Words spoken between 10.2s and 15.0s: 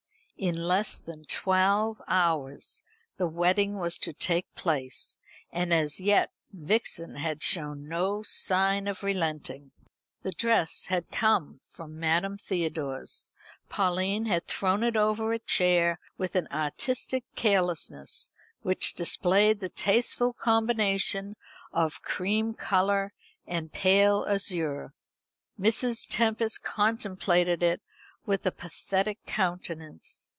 The dress had come from Madame Theodore's. Pauline had thrown it